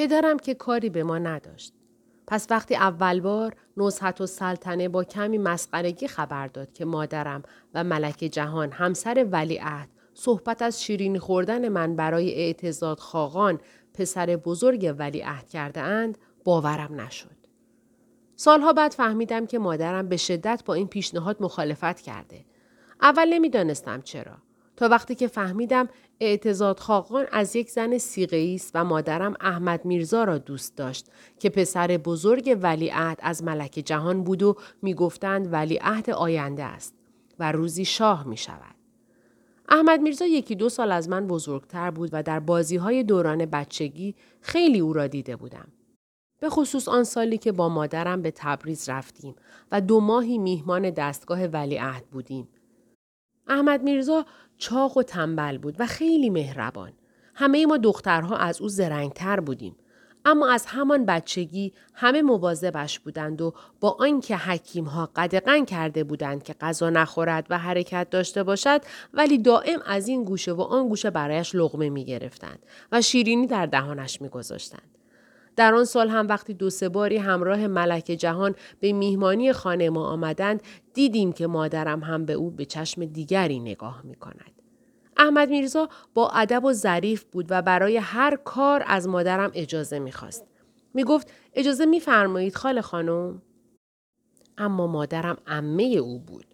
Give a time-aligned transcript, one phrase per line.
[0.00, 1.74] پدرم که کاری به ما نداشت.
[2.26, 7.42] پس وقتی اول بار نزحت و سلطنه با کمی مسخرگی خبر داد که مادرم
[7.74, 13.60] و ملک جهان همسر ولیعهد صحبت از شیرین خوردن من برای اعتزاد خاقان
[13.94, 17.36] پسر بزرگ ولیعهد کرده اند باورم نشد.
[18.36, 22.44] سالها بعد فهمیدم که مادرم به شدت با این پیشنهاد مخالفت کرده.
[23.02, 24.36] اول نمی‌دانستم چرا.
[24.80, 25.88] تا وقتی که فهمیدم
[26.20, 31.06] اعتزاد خاقان از یک زن سیغه است و مادرم احمد میرزا را دوست داشت
[31.38, 36.94] که پسر بزرگ ولیعهد از ملک جهان بود و می‌گفتند ولیعهد آینده است
[37.38, 38.74] و روزی شاه می شود.
[39.68, 44.14] احمد میرزا یکی دو سال از من بزرگتر بود و در بازی های دوران بچگی
[44.40, 45.68] خیلی او را دیده بودم.
[46.40, 49.34] به خصوص آن سالی که با مادرم به تبریز رفتیم
[49.72, 52.48] و دو ماهی میهمان دستگاه ولیعهد بودیم.
[53.50, 54.26] احمد میرزا
[54.60, 56.92] چاق و تنبل بود و خیلی مهربان.
[57.34, 59.76] همه ما دخترها از او زرنگتر بودیم.
[60.24, 66.42] اما از همان بچگی همه مواظبش بودند و با آنکه حکیم ها قدقن کرده بودند
[66.42, 68.80] که غذا نخورد و حرکت داشته باشد
[69.14, 72.58] ولی دائم از این گوشه و آن گوشه برایش لغمه می گرفتند
[72.92, 74.99] و شیرینی در دهانش می گذاشتند.
[75.56, 80.06] در آن سال هم وقتی دو سه باری همراه ملک جهان به میهمانی خانه ما
[80.06, 80.62] آمدند
[80.94, 84.52] دیدیم که مادرم هم به او به چشم دیگری نگاه می کند.
[85.16, 90.44] احمد میرزا با ادب و ظریف بود و برای هر کار از مادرم اجازه می‌خواست.
[90.94, 93.42] می گفت اجازه میفرمایید خاله خانم؟
[94.58, 96.46] اما مادرم عمه او بود.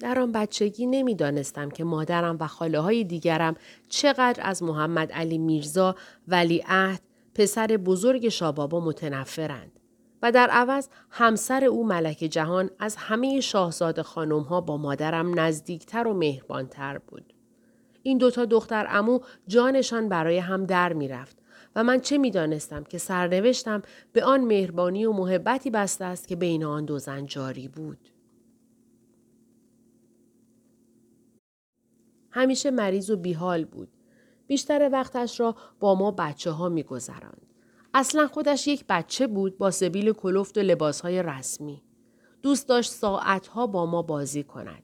[0.00, 3.56] در آن بچگی نمی‌دانستم که مادرم و خاله های دیگرم
[3.88, 5.96] چقدر از محمد علی میرزا
[6.28, 7.02] ولیعهد
[7.34, 9.80] پسر بزرگ شابابا متنفرند.
[10.22, 16.06] و در عوض همسر او ملک جهان از همه شاهزاده خانم ها با مادرم نزدیکتر
[16.06, 17.32] و مهربانتر بود.
[18.02, 21.36] این دوتا دختر امو جانشان برای هم در می رفت
[21.76, 26.36] و من چه می دانستم که سرنوشتم به آن مهربانی و محبتی بسته است که
[26.36, 28.08] بین آن دو زن جاری بود.
[32.30, 33.88] همیشه مریض و بیحال بود.
[34.52, 37.46] بیشتر وقتش را با ما بچه ها می گذراند.
[37.94, 41.82] اصلا خودش یک بچه بود با سبیل کلفت و لباسهای رسمی.
[42.42, 44.82] دوست داشت ساعتها با ما بازی کند.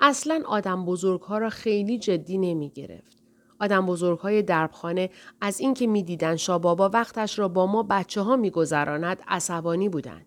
[0.00, 3.22] اصلا آدم بزرگ ها را خیلی جدی نمی گرفت.
[3.60, 5.10] آدم بزرگ های دربخانه
[5.40, 10.26] از اینکه می‌دیدند شابابا وقتش را با ما بچه ها میگذراند عصبانی بودند.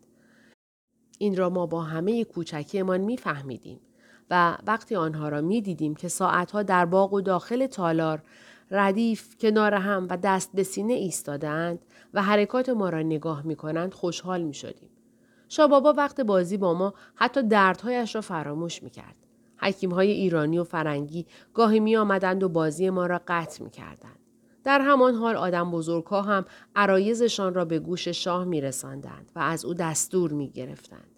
[1.18, 3.80] این را ما با همه کوچکیمان میفهمیدیم
[4.30, 8.24] و وقتی آنها را می‌دیدیم که ساعتها در باغ و داخل تالار
[8.76, 11.80] ردیف کنار هم و دست به سینه ایستادند
[12.14, 14.90] و حرکات ما را نگاه می کنند خوشحال می شدیم.
[15.50, 19.16] شابابا وقت بازی با ما حتی دردهایش را فراموش می کرد.
[19.58, 24.20] حکیم های ایرانی و فرنگی گاهی می آمدند و بازی ما را قطع می کردند.
[24.64, 26.46] در همان حال آدم بزرگها هم
[26.76, 31.13] عرایزشان را به گوش شاه می رساندند و از او دستور می گرفتند.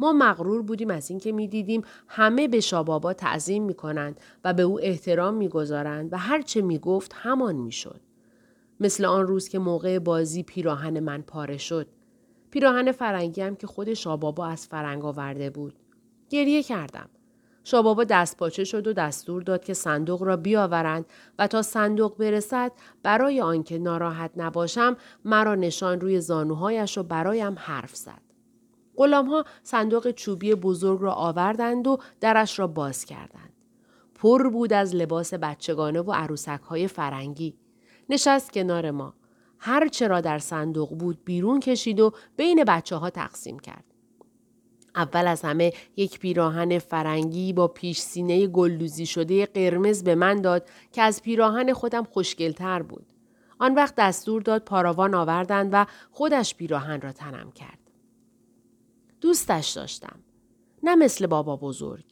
[0.00, 5.34] ما مغرور بودیم از اینکه می‌دیدیم همه به شابابا تعظیم می‌کنند و به او احترام
[5.34, 8.00] می‌گذارند و هرچه می‌گفت همان می‌شد.
[8.80, 11.86] مثل آن روز که موقع بازی پیراهن من پاره شد.
[12.50, 15.74] پیراهن فرنگی هم که خود شابابا از فرنگ آورده بود.
[16.30, 17.08] گریه کردم.
[17.64, 21.06] شابابا دست پاچه شد و دستور داد که صندوق را بیاورند
[21.38, 27.96] و تا صندوق برسد برای آنکه ناراحت نباشم مرا نشان روی زانوهایش و برایم حرف
[27.96, 28.25] زد.
[28.96, 33.52] غلام ها صندوق چوبی بزرگ را آوردند و درش را باز کردند.
[34.14, 37.58] پر بود از لباس بچگانه و عروسک های فرنگی.
[38.08, 39.14] نشست کنار ما.
[39.58, 43.84] هر چرا در صندوق بود بیرون کشید و بین بچه ها تقسیم کرد.
[44.96, 50.68] اول از همه یک پیراهن فرنگی با پیش سینه گلدوزی شده قرمز به من داد
[50.92, 53.06] که از پیراهن خودم خوشگلتر بود.
[53.58, 57.85] آن وقت دستور داد پاراوان آوردند و خودش پیراهن را تنم کرد.
[59.26, 60.18] دوستش داشتم.
[60.82, 62.04] نه مثل بابا بزرگ.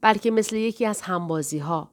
[0.00, 1.90] بلکه مثل یکی از همبازی ها.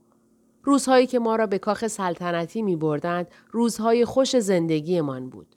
[0.63, 5.55] روزهایی که ما را به کاخ سلطنتی می بردند روزهای خوش زندگیمان بود.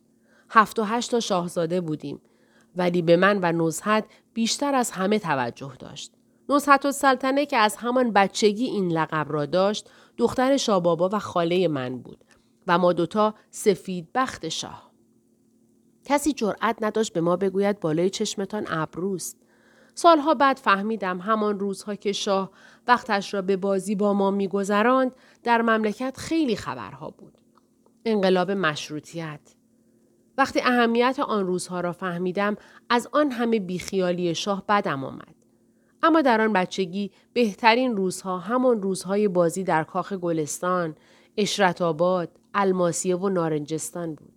[0.51, 2.21] هفت و هشت تا شاهزاده بودیم.
[2.77, 4.05] ولی به من و نزحت
[4.35, 6.13] بیشتر از همه توجه داشت.
[6.49, 11.69] نزحت و سلطنه که از همان بچگی این لقب را داشت دختر شابابا و خاله
[11.69, 12.25] من بود
[12.67, 14.86] و ما دوتا سفید بخت شاه.
[16.07, 19.37] کسی جرأت نداشت به ما بگوید بالای چشمتان ابروست.
[19.95, 22.51] سالها بعد فهمیدم همان روزها که شاه
[22.89, 25.13] وقتش را به بازی با ما میگذراند
[25.43, 27.39] در مملکت خیلی خبرها بود.
[28.05, 29.41] انقلاب مشروطیت.
[30.39, 32.57] وقتی اهمیت آن روزها را فهمیدم
[32.91, 35.35] از آن همه بیخیالی شاه بدم آمد.
[36.03, 40.95] اما در آن بچگی بهترین روزها همان روزهای بازی در کاخ گلستان،
[41.37, 44.36] اشرت آباد، الماسیه و نارنجستان بود.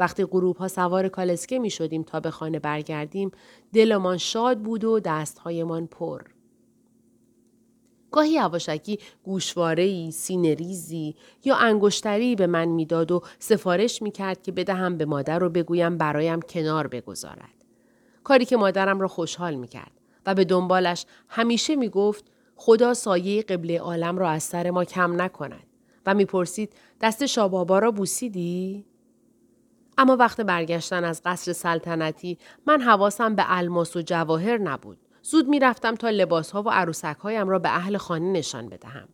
[0.00, 3.30] وقتی غروب ها سوار کالسکه می شدیم تا به خانه برگردیم
[3.72, 6.22] دلمان شاد بود و دستهایمان پر.
[8.10, 11.14] گاهی یواشکی گوشواره‌ای، سینریزی
[11.44, 16.40] یا انگشتری به من می‌داد و سفارش می‌کرد که بدهم به مادر و بگویم برایم
[16.40, 17.64] کنار بگذارد.
[18.24, 19.92] کاری که مادرم را خوشحال می‌کرد
[20.26, 22.24] و به دنبالش همیشه می‌گفت
[22.56, 25.66] خدا سایه قبله عالم را از سر ما کم نکند
[26.06, 28.84] و می‌پرسید دست شابابا را بوسیدی؟
[30.00, 34.98] اما وقت برگشتن از قصر سلطنتی من حواسم به الماس و جواهر نبود.
[35.22, 36.92] زود می‌رفتم تا لباسها و
[37.22, 39.08] هایم را به اهل خانه نشان بدهم.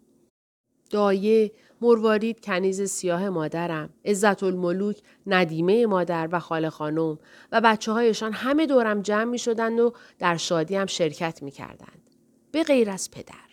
[0.91, 7.19] دایه، مروارید کنیز سیاه مادرم، عزت الملوک، ندیمه مادر و خاله خانم
[7.53, 12.11] و بچه هایشان همه دورم جمع می شدند و در شادیم شرکت می کردند.
[12.53, 13.46] به غیر از پدر.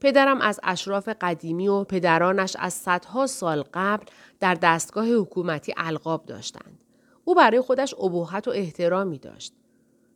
[0.00, 4.04] پدرم از اشراف قدیمی و پدرانش از صدها سال قبل
[4.40, 6.78] در دستگاه حکومتی القاب داشتند.
[7.24, 9.52] او برای خودش ابهت و احترامی داشت.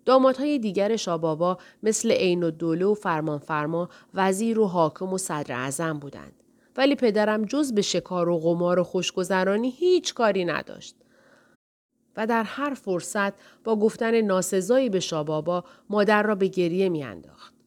[0.04, 6.32] دامادهای دیگر شابابا مثل عین و و فرمانفرما وزیر و حاکم و صدر اعظم بودند.
[6.76, 10.96] ولی پدرم جز به شکار و غمار و خوشگذرانی هیچ کاری نداشت.
[12.16, 13.32] و در هر فرصت
[13.64, 17.59] با گفتن ناسزایی به شابابا مادر را به گریه میانداخت.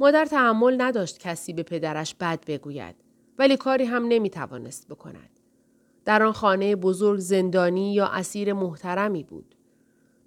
[0.00, 2.94] مادر تحمل نداشت کسی به پدرش بد بگوید
[3.38, 5.30] ولی کاری هم نمی توانست بکند.
[6.04, 9.54] در آن خانه بزرگ زندانی یا اسیر محترمی بود.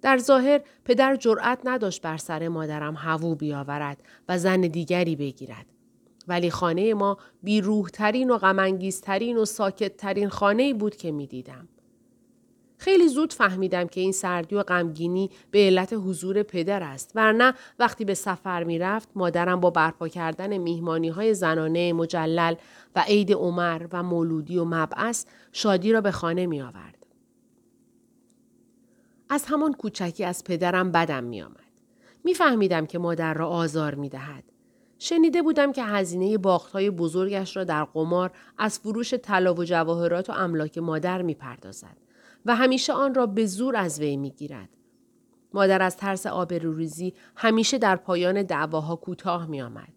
[0.02, 5.66] در ظاهر پدر جرأت نداشت بر سر مادرم هوو بیاورد و زن دیگری بگیرد.
[6.28, 11.68] ولی خانه ما بیروحترین و غمانگیزترین و ساکتترین خانه بود که می دیدم.
[12.82, 18.04] خیلی زود فهمیدم که این سردی و غمگینی به علت حضور پدر است ورنه وقتی
[18.04, 22.54] به سفر می رفت مادرم با برپا کردن میهمانی های زنانه مجلل
[22.96, 27.06] و عید عمر و مولودی و مبعث شادی را به خانه می آورد.
[29.28, 31.72] از همان کوچکی از پدرم بدم می آمد.
[32.24, 34.44] می فهمیدم که مادر را آزار می دهد.
[34.98, 40.32] شنیده بودم که هزینه باختهای بزرگش را در قمار از فروش طلا و جواهرات و
[40.32, 42.11] املاک مادر می پردازد.
[42.46, 44.68] و همیشه آن را به زور از وی می‌گیرد.
[45.54, 49.92] مادر از ترس آبروریزی همیشه در پایان دعواها کوتاه می آمد.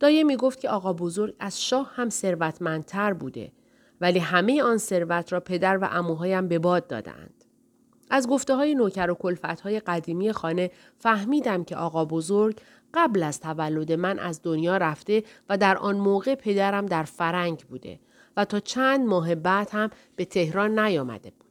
[0.00, 3.52] دایه می گفت که آقا بزرگ از شاه هم ثروتمندتر بوده
[4.00, 7.44] ولی همه آن ثروت را پدر و اموهایم به باد دادند.
[8.10, 12.60] از گفته های نوکر و کلفت های قدیمی خانه فهمیدم که آقا بزرگ
[12.94, 18.00] قبل از تولد من از دنیا رفته و در آن موقع پدرم در فرنگ بوده
[18.36, 21.43] و تا چند ماه بعد هم به تهران نیامده بود.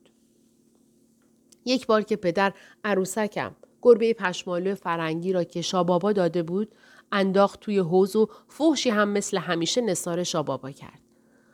[1.65, 6.75] یک بار که پدر عروسکم گربه پشمالو فرنگی را که شابابا داده بود
[7.11, 10.99] انداخت توی حوز و فحشی هم مثل همیشه نصار شابابا کرد.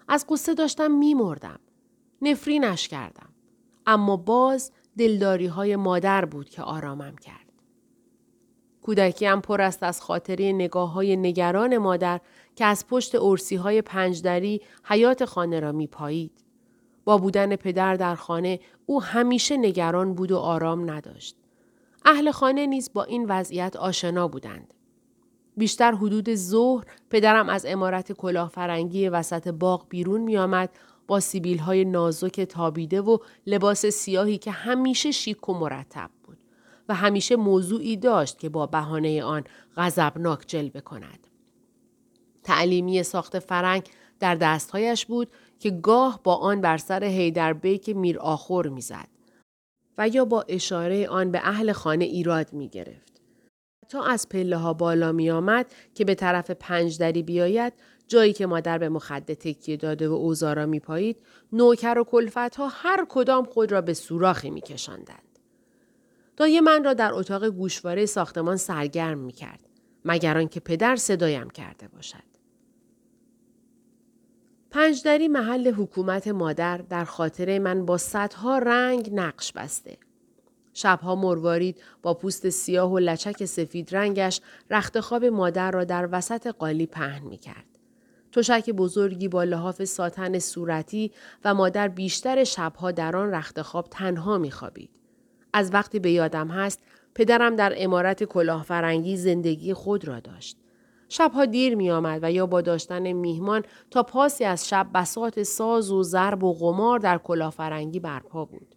[0.08, 1.60] از قصه داشتم میمردم.
[2.22, 3.30] نفرینش کردم.
[3.86, 7.46] اما باز دلداری های مادر بود که آرامم کرد.
[8.82, 12.22] کودکیم پر است از خاطره نگاه های نگران مادر
[12.56, 16.49] که از پشت ارسی های پنجدری حیات خانه را می پایید.
[17.06, 21.36] با بودن پدر در خانه او همیشه نگران بود و آرام نداشت.
[22.06, 24.74] اهل خانه نیز با این وضعیت آشنا بودند.
[25.58, 30.70] بیشتر حدود ظهر پدرم از امارت کلاهفرنگی وسط باغ بیرون می آمد
[31.08, 36.38] با سیبیل های نازک تابیده و لباس سیاهی که همیشه شیک و مرتب بود
[36.90, 39.44] و همیشه موضوعی داشت که با بهانه آن
[39.78, 41.28] غضبناک جلوه کند.
[42.44, 43.84] تعلیمی ساخت فرنگ
[44.20, 45.28] در دستهایش بود
[45.60, 49.08] که گاه با آن بر سر هیدربیک میر آخور می‌زد
[49.98, 53.22] و یا با اشاره آن به اهل خانه ایراد می گرفت.
[53.90, 57.74] تا از پله ها بالا می آمد که به طرف پنج دری بیاید
[58.08, 61.18] جایی که مادر به مخده تکیه داده و اوزارا می پایید
[61.54, 65.40] نوکر و کلفت ها هر کدام خود را به سوراخی می کشندند.
[66.38, 69.70] دایه من را در اتاق گوشواره ساختمان سرگرم می کرد
[70.06, 72.29] مگر آنکه پدر صدایم کرده باشد.
[74.72, 79.98] پنجدری محل حکومت مادر در خاطر من با صدها رنگ نقش بسته.
[80.74, 86.48] شبها مروارید با پوست سیاه و لچک سفید رنگش رخت خواب مادر را در وسط
[86.48, 87.66] قالی پهن می کرد.
[88.32, 91.12] تشک بزرگی با لحاف ساتن صورتی
[91.46, 94.90] و مادر بیشتر شبها در آن رخت خواب تنها می خوابید.
[95.54, 96.80] از وقتی به یادم هست
[97.16, 100.58] پدرم در امارت کلاهفرنگی زندگی خود را داشت.
[101.10, 105.92] شبها دیر می آمد و یا با داشتن میهمان تا پاسی از شب بسات ساز
[105.92, 108.76] و ضرب و غمار در کلافرنگی برپا بود.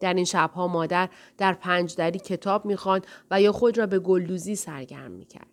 [0.00, 5.10] در این شبها مادر در پنجدری کتاب می‌خواند و یا خود را به گلدوزی سرگرم
[5.10, 5.46] می‌کرد.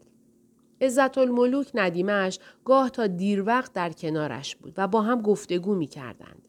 [0.82, 6.48] عزت الملوک ندیمش گاه تا دیر وقت در کنارش بود و با هم گفتگو می‌کردند.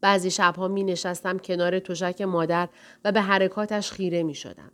[0.00, 2.68] بعضی شبها می نشستم کنار تشک مادر
[3.04, 4.72] و به حرکاتش خیره می شدم.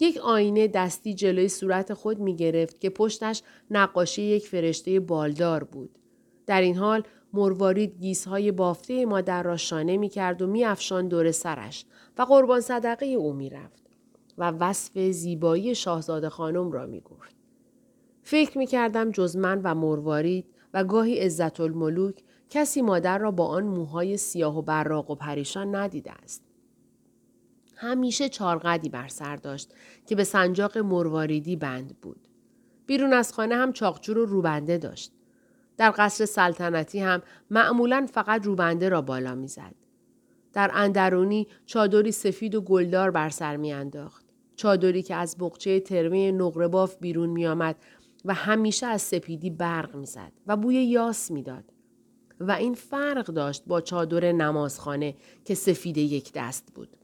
[0.00, 5.90] یک آینه دستی جلوی صورت خود می گرفت که پشتش نقاشی یک فرشته بالدار بود.
[6.46, 7.02] در این حال
[7.32, 11.84] مروارید گیسهای بافته مادر را شانه می کرد و می افشان دور سرش
[12.18, 13.82] و قربان صدقه او می رفت
[14.38, 17.36] و وصف زیبایی شاهزاده خانم را می گفت.
[18.22, 23.46] فکر می کردم جز من و مروارید و گاهی عزت الملوک کسی مادر را با
[23.46, 26.47] آن موهای سیاه و براق و پریشان ندیده است.
[27.80, 29.74] همیشه چارقدی بر سر داشت
[30.06, 32.28] که به سنجاق مرواریدی بند بود.
[32.86, 35.12] بیرون از خانه هم چاقچور و روبنده داشت.
[35.76, 39.74] در قصر سلطنتی هم معمولا فقط روبنده را بالا می‌زد.
[40.52, 44.26] در اندرونی چادری سفید و گلدار بر سر میانداخت.
[44.56, 47.76] چادری که از بقچه ترمه نقره باف بیرون می آمد
[48.24, 51.64] و همیشه از سپیدی برق می‌زد و بوی یاس می‌داد.
[52.40, 56.97] و این فرق داشت با چادر نمازخانه که سفید یک دست بود.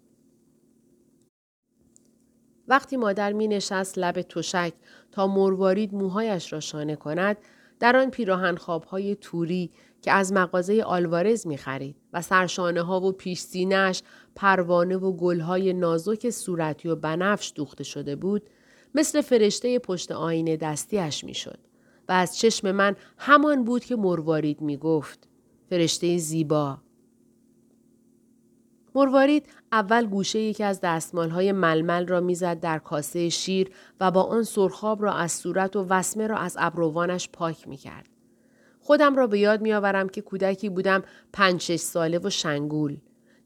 [2.68, 4.72] وقتی مادر می نشست لب تشک
[5.12, 7.36] تا مروارید موهایش را شانه کند
[7.80, 9.70] در آن پیراهن خوابهای توری
[10.02, 14.02] که از مغازه آلوارز می خرید و سرشانه ها و پیش سینش
[14.34, 18.42] پروانه و گلهای نازک صورتی و بنفش دوخته شده بود
[18.94, 21.58] مثل فرشته پشت آینه دستیش می شد
[22.08, 25.28] و از چشم من همان بود که مروارید می گفت.
[25.70, 26.83] فرشته زیبا.
[28.94, 33.70] مروارید اول گوشه یکی از دستمالهای ململ را می‌زد در کاسه شیر
[34.00, 38.08] و با آن سرخاب را از صورت و وسمه را از ابروانش پاک می کرد.
[38.80, 42.96] خودم را به یاد میآورم که کودکی بودم پنج ساله و شنگول.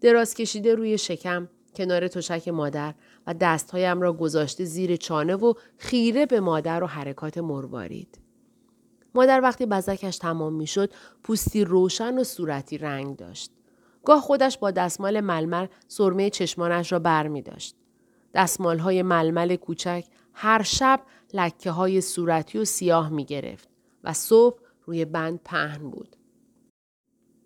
[0.01, 2.95] دراز کشیده روی شکم کنار تشک مادر
[3.27, 8.19] و دستهایم را گذاشته زیر چانه و خیره به مادر و حرکات مروارید.
[9.15, 10.91] مادر وقتی بزکش تمام می‌شد
[11.23, 13.58] پوستی روشن و صورتی رنگ داشت.
[14.05, 17.77] گاه خودش با دستمال ململ سرمه چشمانش را بر می داشت.
[18.35, 21.01] دستمال های ململ کوچک هر شب
[21.35, 23.69] لکه های صورتی و سیاه می گرفت
[24.05, 26.17] و صبح روی بند پهن بود.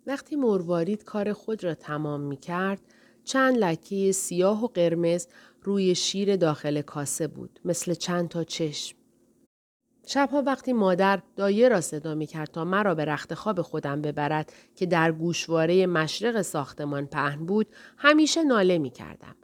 [0.07, 2.81] وقتی مروارید کار خود را تمام می کرد،
[3.23, 5.27] چند لکه سیاه و قرمز
[5.61, 8.97] روی شیر داخل کاسه بود مثل چند تا چشم.
[10.05, 14.53] شبها وقتی مادر دایه را صدا می کرد تا مرا به رخت خواب خودم ببرد
[14.75, 17.67] که در گوشواره مشرق ساختمان پهن بود
[17.97, 19.35] همیشه ناله می کردم.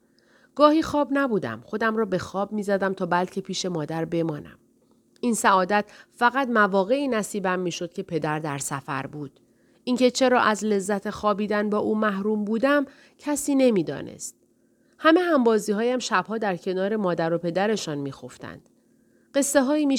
[0.55, 4.57] گاهی خواب نبودم خودم را به خواب می زدم تا بلکه پیش مادر بمانم.
[5.21, 9.39] این سعادت فقط مواقعی نصیبم می شد که پدر در سفر بود.
[9.83, 12.85] اینکه چرا از لذت خوابیدن با او محروم بودم
[13.17, 14.35] کسی نمی‌دانست.
[14.97, 18.69] همه همبازی هایم شبها در کنار مادر و پدرشان میخفتند.
[19.33, 19.97] قصه هایی می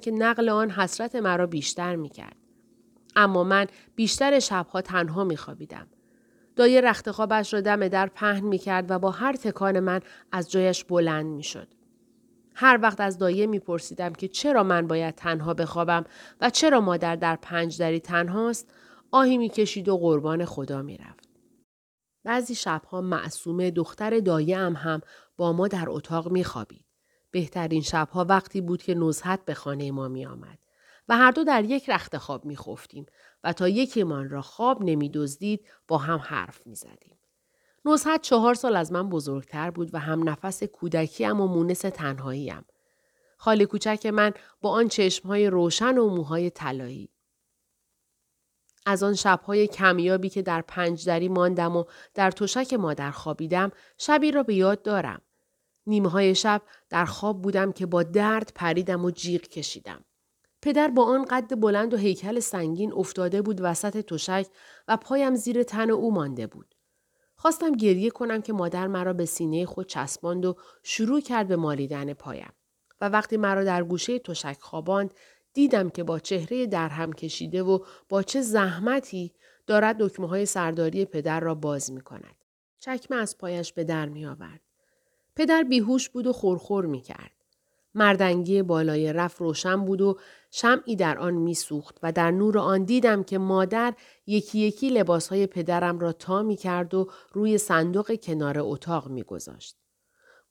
[0.00, 2.36] که نقل آن حسرت مرا بیشتر می کرد.
[3.16, 5.86] اما من بیشتر شبها تنها می خوابیدم.
[6.56, 10.00] دایه رخت خوابش را دم در پهن می کرد و با هر تکان من
[10.32, 11.68] از جایش بلند می شد.
[12.54, 16.04] هر وقت از دایه می پرسیدم که چرا من باید تنها بخوابم
[16.40, 18.72] و چرا مادر در پنج دری تنهاست
[19.10, 21.28] آهی می کشید و قربان خدا می رفت.
[22.24, 25.00] بعضی شبها معصومه دختر دایه هم هم
[25.36, 26.89] با ما در اتاق می خوابید.
[27.30, 30.58] بهترین شبها وقتی بود که نزهت به خانه ما می آمد.
[31.08, 33.06] و هر دو در یک رخت خواب می خفتیم
[33.44, 37.18] و تا یکیمان را خواب نمی دزدید با هم حرف می زدیم.
[37.84, 42.64] نزهت چهار سال از من بزرگتر بود و هم نفس کودکیم و مونس تنهاییم.
[43.36, 47.10] خاله کوچک من با آن چشمهای روشن و موهای طلایی.
[48.86, 51.84] از آن شبهای کمیابی که در پنجدری ماندم و
[52.14, 55.22] در تشک مادر خوابیدم شبی را به یاد دارم.
[55.90, 60.04] نیمه های شب در خواب بودم که با درد پریدم و جیغ کشیدم.
[60.62, 64.46] پدر با آن قد بلند و هیکل سنگین افتاده بود وسط تشک
[64.88, 66.74] و پایم زیر تن او مانده بود.
[67.36, 72.12] خواستم گریه کنم که مادر مرا به سینه خود چسباند و شروع کرد به مالیدن
[72.12, 72.52] پایم.
[73.00, 75.14] و وقتی مرا در گوشه تشک خواباند
[75.52, 77.78] دیدم که با چهره درهم کشیده و
[78.08, 79.32] با چه زحمتی
[79.66, 82.44] دارد دکمه های سرداری پدر را باز می کند.
[82.78, 84.69] چکمه از پایش به در می آورد.
[85.40, 87.30] پدر بیهوش بود و خورخور می کرد.
[87.94, 90.18] مردنگی بالای رف روشن بود و
[90.50, 93.94] شمعی در آن میسوخت و در نور آن دیدم که مادر
[94.26, 99.76] یکی یکی لباسهای پدرم را تا می کرد و روی صندوق کنار اتاق می گذاشت.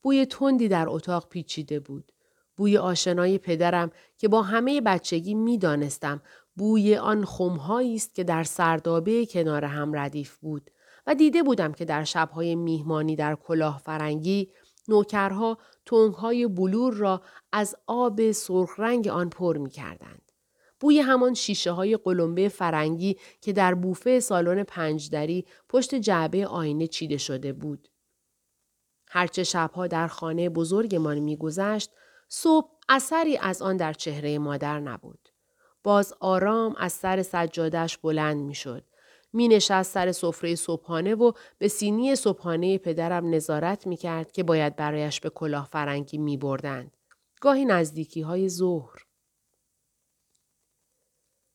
[0.01, 2.12] بوی تندی در اتاق پیچیده بود.
[2.58, 6.22] بوی آشنای پدرم که با همه بچگی می دانستم
[6.55, 10.72] بوی آن خمهایی است که در سردابه کنار هم ردیف بود
[11.08, 14.50] و دیده بودم که در شبهای میهمانی در کلاه فرنگی
[14.89, 20.31] نوکرها تنگهای بلور را از آب سرخ رنگ آن پر می کردند.
[20.79, 27.17] بوی همان شیشه های قلمبه فرنگی که در بوفه سالن پنجدری پشت جعبه آینه چیده
[27.17, 27.88] شده بود.
[29.08, 31.91] هرچه شبها در خانه بزرگمان میگذشت
[32.27, 35.29] صبح اثری از آن در چهره مادر نبود.
[35.84, 38.84] باز آرام از سر سجادش بلند می‌شد.
[39.33, 44.75] می نشست سر سفره صبحانه و به سینی صبحانه پدرم نظارت می کرد که باید
[44.75, 46.98] برایش به کلاه فرنگی می بردند.
[47.41, 49.05] گاهی نزدیکی های ظهر.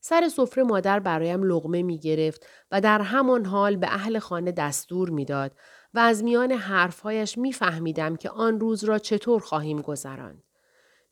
[0.00, 5.10] سر سفره مادر برایم لغمه می گرفت و در همان حال به اهل خانه دستور
[5.10, 5.56] می‌داد
[5.94, 10.44] و از میان حرفهایش می فهمیدم که آن روز را چطور خواهیم گذراند.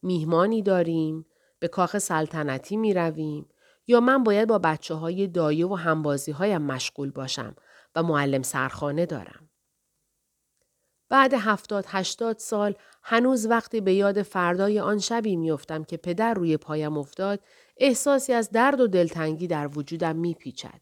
[0.03, 1.27] میهمانی داریم،
[1.59, 3.49] به کاخ سلطنتی می رویم
[3.87, 7.57] یا من باید با بچه های دایه و همبازی هایم مشغول باشم
[7.95, 9.49] و معلم سرخانه دارم.
[11.09, 16.57] بعد هفتاد هشتاد سال هنوز وقتی به یاد فردای آن شبی میافتم که پدر روی
[16.57, 17.41] پایم افتاد
[17.77, 20.81] احساسی از درد و دلتنگی در وجودم میپیچد.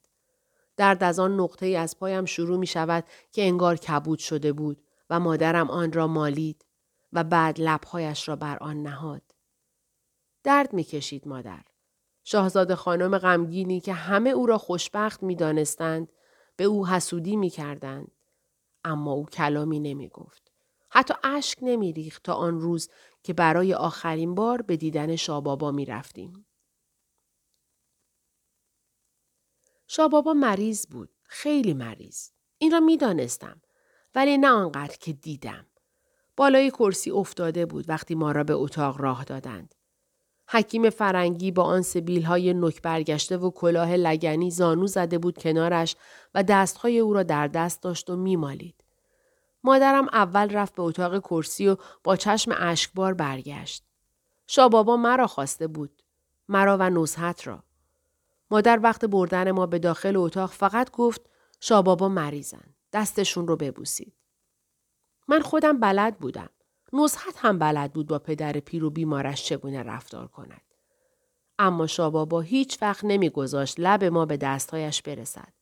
[0.77, 4.83] درد از آن نقطه ای از پایم شروع می شود که انگار کبود شده بود
[5.11, 6.65] و مادرم آن را مالید
[7.13, 9.23] و بعد لبهایش را بر آن نهاد.
[10.45, 11.63] درد می کشید مادر.
[12.25, 16.13] شاهزاده خانم غمگینی که همه او را خوشبخت می دانستند
[16.57, 18.11] به او حسودی می کردند.
[18.85, 20.53] اما او کلامی نمی گفت.
[20.91, 22.89] حتی اشک نمی ریخت تا آن روز
[23.23, 26.47] که برای آخرین بار به دیدن شابابا می رفتیم.
[29.87, 31.11] شابابا مریض بود.
[31.23, 32.31] خیلی مریض.
[32.59, 33.63] این را می دانستم.
[34.15, 35.67] ولی نه آنقدر که دیدم.
[36.37, 39.75] بالای کرسی افتاده بود وقتی ما را به اتاق راه دادند.
[40.53, 45.97] حکیم فرنگی با آن سبیل های نک برگشته و کلاه لگنی زانو زده بود کنارش
[46.35, 48.85] و دستهای او را در دست داشت و میمالید.
[49.65, 53.85] مادرم اول رفت به اتاق کرسی و با چشم اشکبار برگشت.
[54.47, 56.03] شابابا مرا خواسته بود.
[56.49, 57.63] مرا و نزحت را.
[58.51, 61.21] مادر وقت بردن ما به داخل اتاق فقط گفت
[61.61, 62.75] شابابا مریضن.
[62.93, 64.13] دستشون رو ببوسید.
[65.29, 66.51] من خودم بلد بودم.
[66.93, 70.63] نزحت هم بلد بود با پدر پیر و بیمارش چگونه رفتار کند.
[71.59, 75.53] اما شابابا هیچ وقت نمیگذاشت لب ما به دستهایش برسد.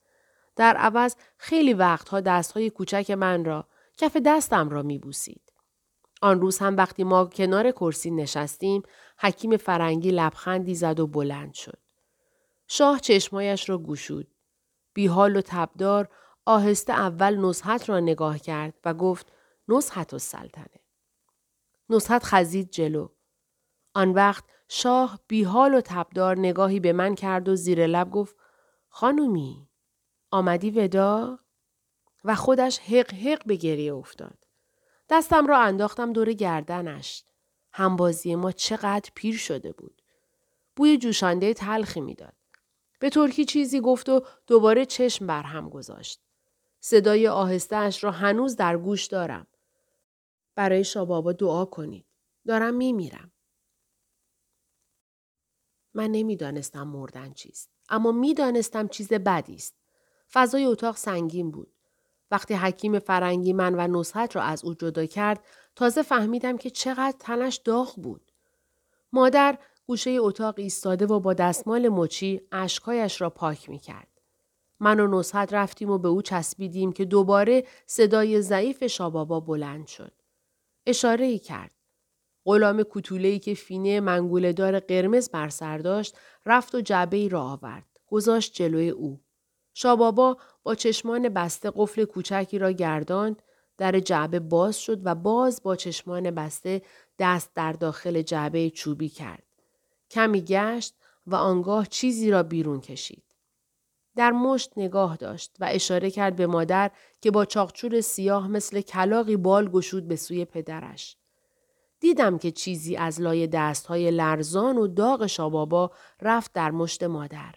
[0.57, 5.53] در عوض خیلی وقتها دستهای کوچک من را کف دستم را میبوسید.
[6.23, 8.83] آن روز هم وقتی ما کنار کرسی نشستیم
[9.19, 11.79] حکیم فرنگی لبخندی زد و بلند شد.
[12.69, 14.29] شاه چشمایش را گوشود.
[14.95, 16.09] بیحال و تبدار
[16.47, 19.33] آهسته اول نزحت را نگاه کرد و گفت
[19.69, 20.81] نزحت و سلطنه.
[21.91, 23.09] نصحت خزید جلو.
[23.95, 28.37] آن وقت شاه بیحال و تبدار نگاهی به من کرد و زیر لب گفت
[28.89, 29.69] خانومی
[30.31, 31.39] آمدی ودا؟
[32.25, 34.45] و خودش حق حق به گریه افتاد.
[35.11, 37.25] دستم را انداختم دور گردنش.
[37.73, 40.03] همبازی ما چقدر پیر شده بود.
[40.77, 42.33] بوی جوشانده تلخی می‌داد.
[43.01, 46.21] به ترکی چیزی گفت و دوباره چشم بر هم گذاشت.
[46.81, 49.47] صدای آهسته اش را هنوز در گوش دارم.
[50.59, 52.05] برای شابابا دعا کنید.
[52.47, 53.33] دارم میمیرم.
[55.95, 57.71] من نمی‌دانستم مردن چیست.
[57.89, 59.75] اما می‌دانستم چیز بدی است.
[60.33, 61.73] فضای اتاق سنگین بود.
[62.31, 65.45] وقتی حکیم فرنگی من و نصحت را از او جدا کرد
[65.77, 68.33] تازه فهمیدم که چقدر تنش داغ بود.
[69.13, 74.09] مادر گوشه اتاق ایستاده و با دستمال مچی اشکایش را پاک می کرد.
[74.81, 80.18] من و نصحت رفتیم و به او چسبیدیم که دوباره صدای ضعیف شابابا بلند شد.
[80.89, 81.73] اشاره ای کرد.
[82.45, 87.87] غلام ای که فینه منگولهدار قرمز بر سر داشت رفت و جعبه ای را آورد.
[88.07, 89.21] گذاشت جلوی او.
[89.75, 93.43] شابابا با چشمان بسته قفل کوچکی را گرداند
[93.79, 96.83] در جعبه باز شد و باز با چشمان بسته
[97.19, 99.47] دست در داخل جعبه چوبی کرد.
[100.11, 100.95] کمی گشت
[101.27, 103.28] و آنگاه چیزی را بیرون کشید.
[104.19, 109.37] در مشت نگاه داشت و اشاره کرد به مادر که با چاقچور سیاه مثل کلاقی
[109.37, 111.17] بال گشود به سوی پدرش.
[112.01, 115.91] دیدم که چیزی از لای دستهای لرزان و داغ شابابا
[116.23, 117.55] رفت در مشت مادر.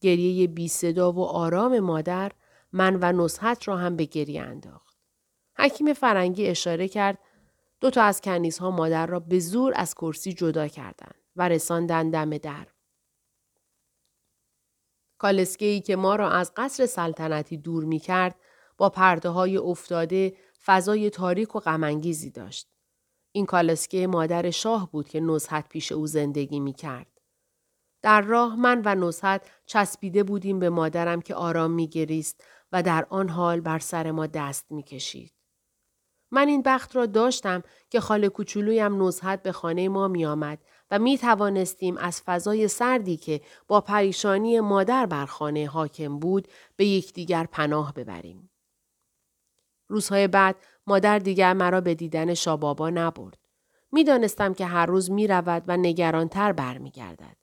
[0.00, 2.32] گریه بی صدا و آرام مادر
[2.72, 4.96] من و نصحت را هم به گریه انداخت.
[5.56, 7.18] حکیم فرنگی اشاره کرد
[7.80, 12.38] دو تا از کنیزها مادر را به زور از کرسی جدا کردند و رساندن دم
[12.38, 12.73] در.
[15.18, 18.34] کالسکه که ما را از قصر سلطنتی دور می کرد
[18.78, 22.68] با پرده های افتاده فضای تاریک و غمانگیزی داشت.
[23.32, 27.06] این کالسکه مادر شاه بود که نزحت پیش او زندگی می کرد.
[28.02, 33.06] در راه من و نزحت چسبیده بودیم به مادرم که آرام می گریست و در
[33.10, 35.32] آن حال بر سر ما دست می کشید.
[36.30, 40.58] من این بخت را داشتم که خاله کوچولویم نزحت به خانه ما می آمد
[40.90, 46.86] و می توانستیم از فضای سردی که با پریشانی مادر بر خانه حاکم بود به
[46.86, 48.50] یکدیگر پناه ببریم.
[49.88, 53.38] روزهای بعد مادر دیگر مرا به دیدن شابابا نبرد.
[53.92, 57.36] می‌دانستم که هر روز می رود و نگرانتر برمیگردد.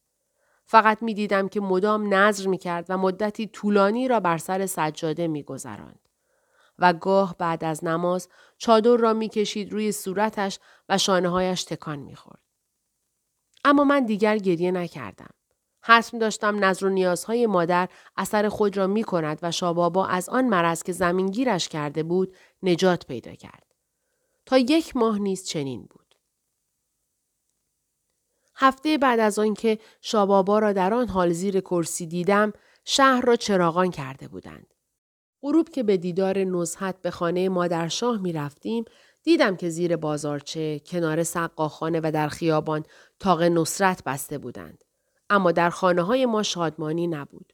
[0.66, 5.28] فقط می دیدم که مدام نظر می کرد و مدتی طولانی را بر سر سجاده
[5.28, 6.10] می گذراند.
[6.80, 12.00] و گاه بعد از نماز چادر را می کشید روی صورتش و شانه هایش تکان
[12.00, 12.41] می خورد.
[13.66, 15.30] اما من دیگر گریه نکردم.
[15.84, 20.46] حسم داشتم نظر و نیازهای مادر اثر خود را می کند و شابابا از آن
[20.46, 23.66] مرض که زمینگیرش کرده بود نجات پیدا کرد.
[24.46, 26.16] تا یک ماه نیز چنین بود.
[28.56, 32.54] هفته بعد از آنکه شابابا را در آن حال زیر کرسی دیدم
[32.86, 34.74] شهر را چراغان کرده بودند.
[35.42, 38.86] غروب که به دیدار نزحت به خانه مادرشاه می رفتیم
[39.24, 42.86] دیدم که زیر بازارچه کنار سقاخانه و در خیابان
[43.20, 44.84] تاق نصرت بسته بودند.
[45.30, 47.54] اما در خانه های ما شادمانی نبود.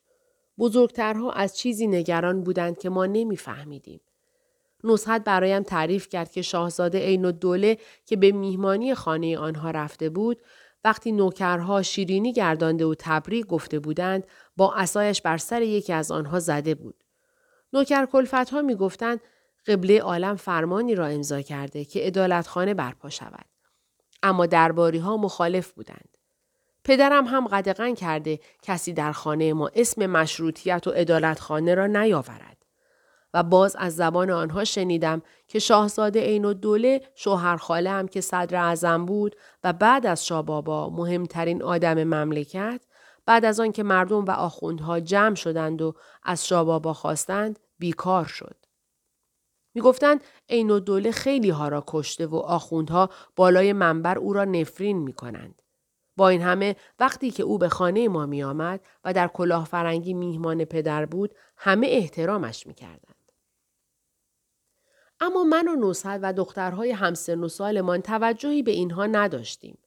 [0.60, 4.02] بزرگترها از چیزی نگران بودند که ما نمیفهمیدیم.
[4.84, 10.42] نصحت برایم تعریف کرد که شاهزاده عین الدوله که به میهمانی خانه آنها رفته بود
[10.84, 14.28] وقتی نوکرها شیرینی گردانده و تبریک گفته بودند
[14.58, 17.04] با اسایش بر سر یکی از آنها زده بود.
[17.74, 19.22] نوکر کلفت ها می گفتند
[19.68, 23.46] قبله عالم فرمانی را امضا کرده که عدالتخانه برپا شود.
[24.24, 26.18] اما درباری ها مخالف بودند.
[26.84, 32.58] پدرم هم قدغن کرده کسی در خانه ما اسم مشروطیت و عدالتخانه را نیاورد.
[33.34, 38.22] و باز از زبان آنها شنیدم که شاهزاده عین و دوله شوهر خاله هم که
[38.22, 42.82] صدر اعظم بود و بعد از شابابا مهمترین آدم مملکت
[43.26, 48.67] بعد از آن که مردم و آخوندها جمع شدند و از شابابا خواستند بیکار شد.
[49.78, 54.98] می‌گفتند عین و دوله خیلی ها را کشته و آخوندها بالای منبر او را نفرین
[54.98, 55.62] می کنند.
[56.16, 60.14] با این همه وقتی که او به خانه ما می آمد و در کلاه فرنگی
[60.14, 63.32] میهمان پدر بود همه احترامش می کردند.
[65.20, 69.78] اما من و نوسد و دخترهای همسن و سالمان توجهی به اینها نداشتیم.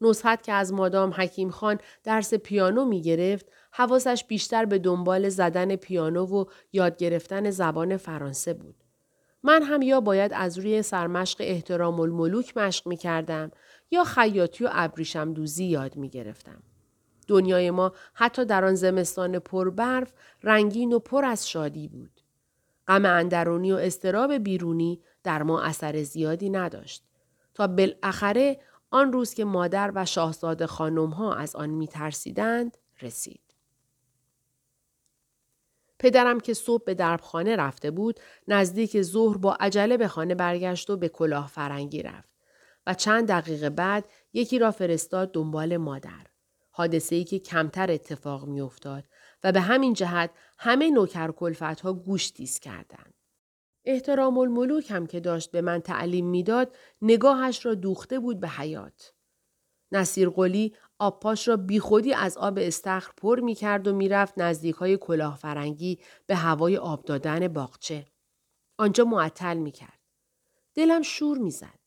[0.00, 5.76] نصحت که از مادام حکیم خان درس پیانو می گرفت حواسش بیشتر به دنبال زدن
[5.76, 8.81] پیانو و یاد گرفتن زبان فرانسه بود.
[9.42, 13.50] من هم یا باید از روی سرمشق احترام الملوک مشق می کردم
[13.90, 16.62] یا خیاطی و ابریشم دوزی یاد می گرفتم.
[17.28, 22.20] دنیای ما حتی در آن زمستان پربرف رنگین و پر از شادی بود.
[22.88, 27.04] غم اندرونی و استراب بیرونی در ما اثر زیادی نداشت.
[27.54, 33.41] تا بالاخره آن روز که مادر و شاهزاده خانم ها از آن می ترسیدند رسید.
[36.02, 40.96] پدرم که صبح به دربخانه رفته بود نزدیک ظهر با عجله به خانه برگشت و
[40.96, 42.32] به کلاه فرنگی رفت
[42.86, 46.26] و چند دقیقه بعد یکی را فرستاد دنبال مادر.
[46.70, 49.04] حادثه ای که کمتر اتفاق می افتاد
[49.44, 53.14] و به همین جهت همه نوکر کلفت ها گوش تیز کردند.
[53.84, 59.12] احترام الملوک هم که داشت به من تعلیم می‌داد نگاهش را دوخته بود به حیات.
[59.92, 64.96] نصیر قلی آبپاش را بیخودی از آب استخر پر می کرد و می‌رفت نزدیک های
[64.96, 68.06] کلاه فرنگی به هوای آب دادن باغچه.
[68.78, 69.98] آنجا معطل می کرد.
[70.74, 71.78] دلم شور می‌زد.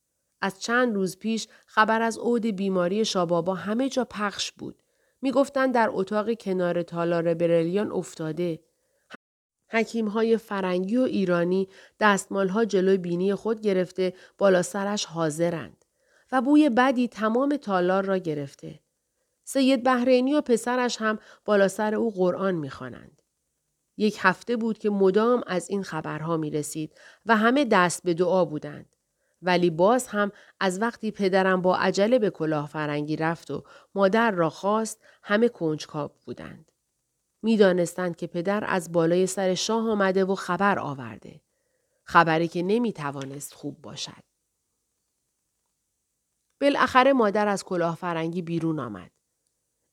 [0.41, 4.83] از چند روز پیش خبر از عود بیماری شابابا همه جا پخش بود.
[5.21, 8.59] می‌گفتند در اتاق کنار تالار برلیان افتاده.
[9.69, 15.85] حکیم های فرنگی و ایرانی دستمال ها جلوی بینی خود گرفته بالا سرش حاضرند
[16.31, 18.84] و بوی بدی تمام تالار را گرفته.
[19.47, 23.21] سید بحرینی و پسرش هم بالا سر او قرآن می‌خوانند.
[23.97, 28.45] یک هفته بود که مدام از این خبرها می رسید و همه دست به دعا
[28.45, 28.95] بودند.
[29.41, 33.63] ولی باز هم از وقتی پدرم با عجله به کلاه فرنگی رفت و
[33.95, 36.71] مادر را خواست همه کنجکاو بودند.
[37.41, 41.41] می‌دانستند که پدر از بالای سر شاه آمده و خبر آورده.
[42.03, 44.23] خبری که نمی توانست خوب باشد.
[46.61, 49.11] بالاخره مادر از کلاه فرنگی بیرون آمد.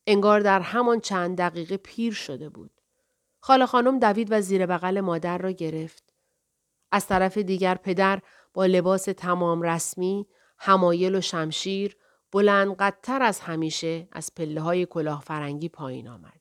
[0.07, 2.71] انگار در همان چند دقیقه پیر شده بود.
[3.41, 6.13] خاله خانم دوید و زیر بغل مادر را گرفت.
[6.93, 8.23] از طرف دیگر پدر
[8.55, 10.27] با لباس تمام رسمی،
[10.59, 11.97] همایل و شمشیر،
[12.33, 16.41] بلند قدتر از همیشه از پله های کلاه فرنگی پایین آمد.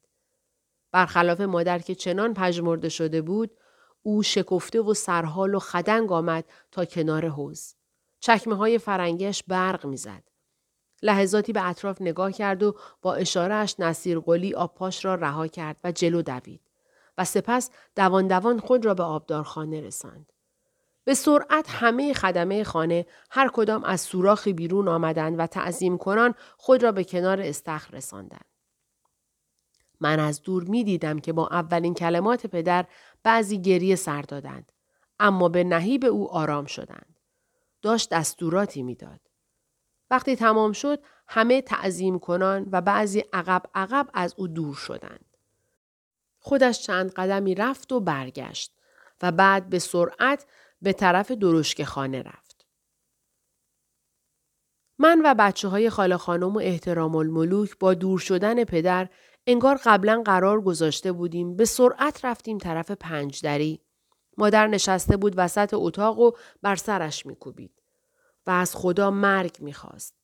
[0.91, 3.57] برخلاف مادر که چنان پژمرده شده بود،
[4.03, 7.75] او شکفته و سرحال و خدنگ آمد تا کنار حوز.
[8.19, 10.30] چکمه های فرنگیش برق می‌زد.
[11.01, 15.91] لحظاتی به اطراف نگاه کرد و با اشارهش نصیر قلی آبپاش را رها کرد و
[15.91, 16.61] جلو دوید
[17.17, 20.33] و سپس دوان دوان خود را به آبدارخانه رساند.
[21.03, 26.83] به سرعت همه خدمه خانه هر کدام از سوراخی بیرون آمدند و تعظیم کنان خود
[26.83, 28.45] را به کنار استخر رساندند.
[29.99, 32.85] من از دور می دیدم که با اولین کلمات پدر
[33.23, 34.71] بعضی گریه سر دادند.
[35.19, 37.15] اما به نهیب او آرام شدند.
[37.81, 39.30] داشت دستوراتی می‌داد.
[40.11, 45.25] وقتی تمام شد همه تعظیم کنان و بعضی عقب عقب از او دور شدند.
[46.39, 48.73] خودش چند قدمی رفت و برگشت
[49.21, 50.45] و بعد به سرعت
[50.81, 52.65] به طرف درشک خانه رفت.
[54.99, 59.09] من و بچه های خاله خانم و احترام الملوک با دور شدن پدر
[59.47, 63.81] انگار قبلا قرار گذاشته بودیم به سرعت رفتیم طرف پنجدری.
[64.37, 67.80] مادر نشسته بود وسط اتاق و بر سرش میکوبید
[68.47, 70.15] و از خدا مرگ می‌خواست.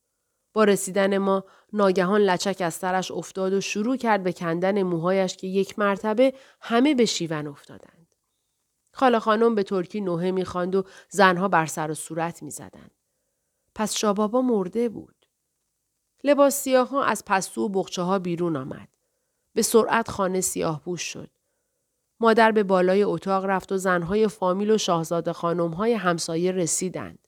[0.53, 5.47] با رسیدن ما ناگهان لچک از سرش افتاد و شروع کرد به کندن موهایش که
[5.47, 8.15] یک مرتبه همه به شیون افتادند.
[8.93, 12.91] خاله خانم به ترکی نوحه می‌خواند و زنها بر سر و صورت می‌زدند.
[13.75, 15.15] پس شابابا مرده بود.
[16.23, 18.87] لباس سیاه ها از پستو و بخچه ها بیرون آمد.
[19.53, 21.29] به سرعت خانه سیاه پوش شد.
[22.19, 27.26] مادر به بالای اتاق رفت و زنهای فامیل و شاهزاده خانمهای همسایه رسیدند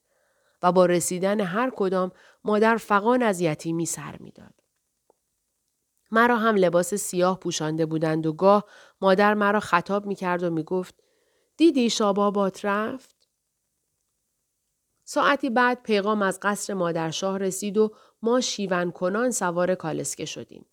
[0.64, 2.12] و با رسیدن هر کدام
[2.44, 4.54] مادر فقان از یتیمی سر می‌داد.
[6.12, 8.66] مرا هم لباس سیاه پوشانده بودند و گاه
[9.02, 10.96] مادر مرا خطاب می کرد و می گفت
[11.58, 13.16] دیدی شابابات رفت؟
[15.04, 17.92] ساعتی بعد پیغام از قصر مادرشاه رسید و
[18.22, 20.66] ما شیون کنان سوار کالسکه شدیم.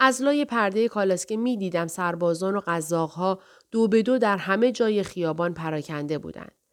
[0.00, 3.40] از لای پرده کالسکه می دیدم سربازان و قزاقها
[3.70, 6.63] دو به دو در همه جای خیابان پراکنده بودند.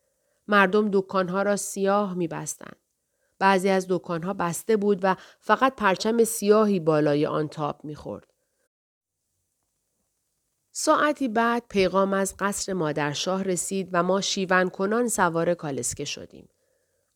[0.51, 2.75] مردم دکانها را سیاه می بستند.
[3.39, 8.27] بعضی از دکانها بسته بود و فقط پرچم سیاهی بالای آن تاب می خورد.
[10.71, 16.49] ساعتی بعد پیغام از قصر مادرشاه رسید و ما شیون کنان سوار کالسکه شدیم.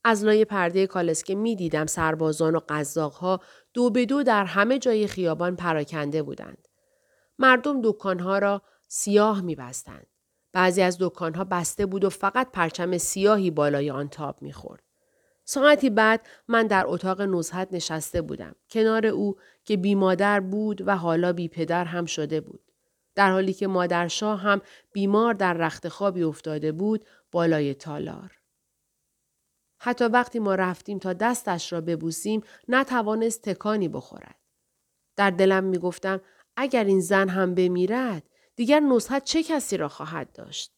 [0.04, 3.39] از لای پرده کالسکه می دیدم سربازان و قزاقها
[3.74, 6.67] دو به دو در همه جای خیابان پراکنده بودند.
[7.39, 10.08] مردم دکانها را سیاه می بستند.
[10.56, 14.84] بعضی از دکانها بسته بود و فقط پرچم سیاهی بالای آن تاب می خورد.
[15.46, 18.56] ساعتی بعد من در اتاق نزهت نشسته بودم.
[18.70, 22.72] کنار او که بی مادر بود و حالا بی پدر هم شده بود.
[23.15, 28.39] در حالی که مادرشاه هم بیمار در رخت خوابی افتاده بود بالای تالار.
[29.80, 34.36] حتی وقتی ما رفتیم تا دستش را ببوسیم نتوانست تکانی بخورد.
[35.15, 36.22] در دلم می گفتم
[36.56, 38.24] اگر این زن هم بمیرد
[38.56, 40.72] دیگر نصحت چه کسی را خواهد داشت؟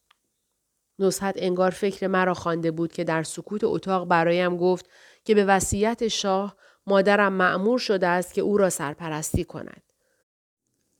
[0.98, 4.88] نصحت انگار فکر مرا خوانده بود که در سکوت اتاق برایم گفت
[5.24, 9.82] که به وصیت شاه مادرم معمور شده است که او را سرپرستی کند.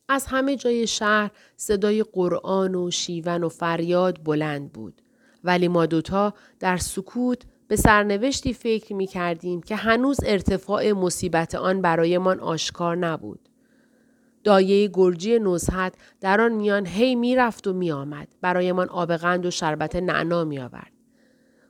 [0.09, 5.03] از همه جای شهر صدای قرآن و شیون و فریاد بلند بود.
[5.45, 11.83] ولی ما دوتا در سکوت به سرنوشتی فکر می کردیم که هنوز ارتفاع مصیبت آن
[11.83, 13.48] برایمان آشکار نبود.
[14.49, 19.97] دایه گرجی نزهت در آن میان هی می‌رفت و میآمد برایمان آب قند و شربت
[19.97, 20.93] نعنا می آورد.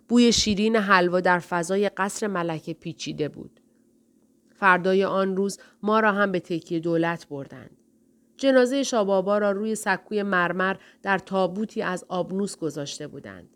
[0.09, 3.61] بوی شیرین حلوا در فضای قصر ملکه پیچیده بود.
[4.55, 7.77] فردای آن روز ما را هم به تکیه دولت بردند.
[8.37, 13.49] جنازه شابابا را روی سکوی مرمر در تابوتی از آبنوس گذاشته بودند.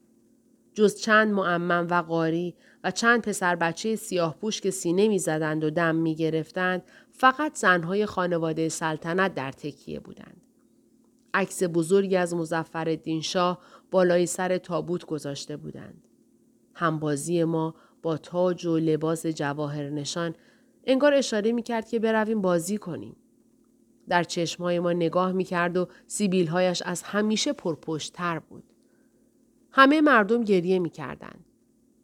[0.75, 2.55] جز چند معمم و قاری
[2.85, 7.59] و چند پسر بچه سیاه پوش که سینه می زدند و دم می گرفتند فقط
[7.59, 10.41] زنهای خانواده سلطنت در تکیه بودند.
[11.35, 13.59] عکس بزرگی از مزفر شاه
[13.91, 16.03] بالای سر تابوت گذاشته بودند.
[16.75, 20.35] همبازی ما با تاج و لباس جواهر نشان
[20.85, 23.17] انگار اشاره می کرد که برویم بازی کنیم.
[24.09, 28.65] در چشمهای ما نگاه می کرد و سیبیلهایش از همیشه پرپشتتر بود.
[29.71, 31.35] همه مردم گریه می کردن.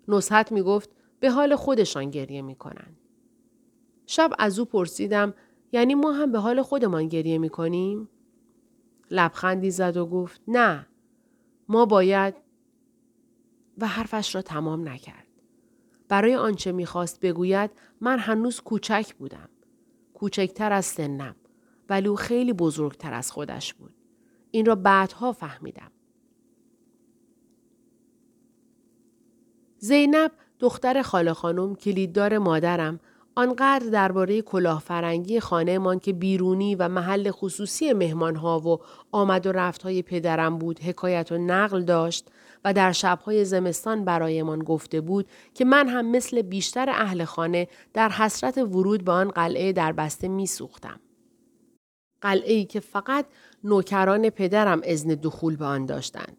[0.08, 0.90] نصحت می گفت
[1.20, 2.96] به حال خودشان گریه می کنن.
[4.10, 5.34] شب از او پرسیدم
[5.72, 8.08] یعنی ما هم به حال خودمان گریه می کنیم؟
[9.10, 10.86] لبخندی زد و گفت نه
[11.68, 12.34] ما باید
[13.78, 15.26] و حرفش را تمام نکرد.
[16.08, 19.48] برای آنچه می‌خواست بگوید من هنوز کوچک بودم.
[20.14, 21.36] کوچکتر از سنم
[21.88, 23.94] ولی او خیلی بزرگتر از خودش بود.
[24.50, 25.90] این را بعدها فهمیدم.
[29.78, 33.00] زینب دختر خاله خانم کلیددار مادرم
[33.38, 38.78] آنقدر درباره کلاه فرنگی خانهمان که بیرونی و محل خصوصی مهمانها و
[39.12, 42.28] آمد و رفتهای پدرم بود حکایت و نقل داشت
[42.64, 48.08] و در شبهای زمستان برایمان گفته بود که من هم مثل بیشتر اهل خانه در
[48.08, 51.00] حسرت ورود به آن قلعه در بسته می سوختم.
[52.20, 53.26] قلعه ای که فقط
[53.64, 56.36] نوکران پدرم ازن دخول به آن داشتند.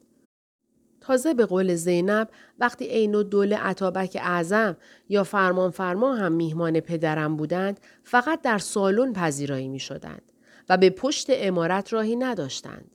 [1.09, 4.77] تازه به قول زینب وقتی عین و دوله عطابک اعظم
[5.09, 10.21] یا فرمان فرما هم میهمان پدرم بودند فقط در سالن پذیرایی می شدند
[10.69, 12.91] و به پشت امارت راهی نداشتند.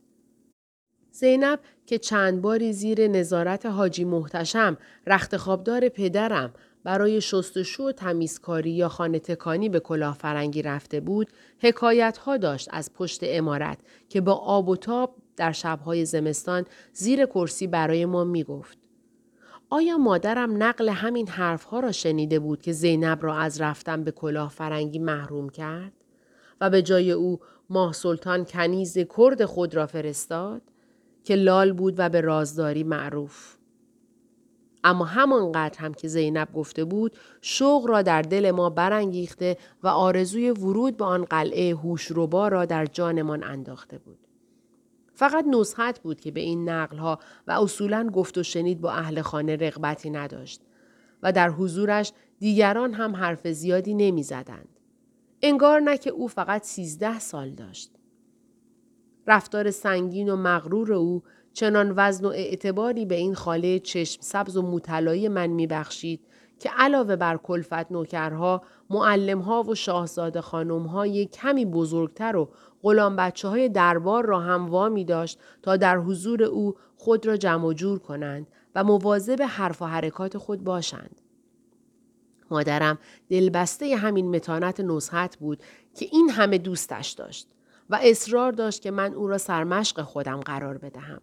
[1.11, 8.71] زینب که چند باری زیر نظارت حاجی محتشم رخت خوابدار پدرم برای شستشو و تمیزکاری
[8.71, 11.27] یا خانه تکانی به کلاه فرنگی رفته بود،
[11.59, 13.77] حکایت ها داشت از پشت امارت
[14.09, 18.77] که با آب و تاب در شبهای زمستان زیر کرسی برای ما می گفت.
[19.69, 24.49] آیا مادرم نقل همین حرفها را شنیده بود که زینب را از رفتن به کلاه
[24.49, 25.93] فرنگی محروم کرد
[26.61, 30.61] و به جای او ماه سلطان کنیز کرد خود را فرستاد
[31.23, 33.57] که لال بود و به رازداری معروف.
[34.83, 40.51] اما همانقدر هم که زینب گفته بود شوق را در دل ما برانگیخته و آرزوی
[40.51, 44.24] ورود به آن قلعه هوشربا را در جانمان انداخته بود.
[45.15, 49.55] فقط نصحت بود که به این نقلها و اصولا گفت و شنید با اهل خانه
[49.55, 50.61] رغبتی نداشت
[51.23, 54.79] و در حضورش دیگران هم حرف زیادی نمی زدند.
[55.41, 57.91] انگار نه که او فقط سیزده سال داشت.
[59.27, 61.23] رفتار سنگین و مغرور او
[61.53, 66.19] چنان وزن و اعتباری به این خاله چشم سبز و مطلای من میبخشید
[66.59, 72.49] که علاوه بر کلفت نوکرها، معلمها و شاهزاده خانمها یک کمی بزرگتر و
[72.83, 77.73] غلام بچه های دربار را هم وامی داشت تا در حضور او خود را جمع
[77.73, 81.21] جور کنند و مواظب حرف و حرکات خود باشند.
[82.51, 82.97] مادرم
[83.29, 85.63] دلبسته همین متانت نصحت بود
[85.95, 87.47] که این همه دوستش داشت
[87.89, 91.21] و اصرار داشت که من او را سرمشق خودم قرار بدهم.